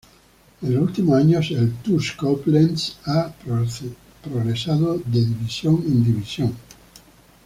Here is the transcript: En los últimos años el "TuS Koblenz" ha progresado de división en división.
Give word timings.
En 0.63 0.73
los 0.73 0.81
últimos 0.81 1.17
años 1.19 1.51
el 1.51 1.73
"TuS 1.75 2.13
Koblenz" 2.13 2.97
ha 3.05 3.31
progresado 4.23 4.97
de 4.97 5.25
división 5.25 5.79
en 5.85 6.03
división. 6.03 6.55